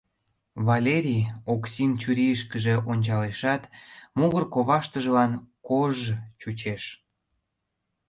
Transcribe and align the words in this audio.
Валерий 0.67 1.23
Оксин 1.53 1.91
чурийышкыже 2.01 2.75
ончалешат, 2.91 3.63
могыр 4.17 4.43
коваштыжлан 4.53 5.31
кож-ж 5.67 6.03
чучеш. 6.39 6.83